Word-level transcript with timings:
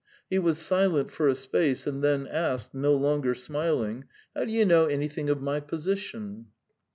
He 0.31 0.39
was 0.39 0.57
silent 0.57 1.11
for 1.11 1.27
a 1.27 1.35
space 1.35 1.85
and 1.85 2.03
then 2.03 2.25
asked, 2.25 2.73
no 2.73 2.95
longer 2.95 3.35
smiling: 3.35 4.05
"How 4.35 4.45
do 4.45 4.51
you 4.51 4.65
know 4.65 4.85
anything 4.87 5.29
of 5.29 5.43
my 5.43 5.59
position?" 5.59 6.47